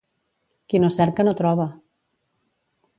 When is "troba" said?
1.43-1.71